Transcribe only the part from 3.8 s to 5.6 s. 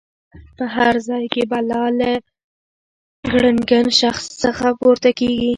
شخص څخه پورته کېږي.